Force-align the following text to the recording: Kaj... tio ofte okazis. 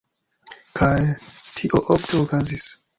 Kaj... 0.79 0.97
tio 1.61 1.85
ofte 1.99 2.27
okazis. 2.27 2.71